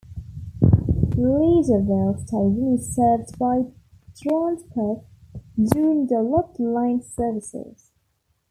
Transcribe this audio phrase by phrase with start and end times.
[1.15, 3.65] Leederville station is served by
[4.19, 5.03] Transperth
[5.59, 7.91] Joondalup line services.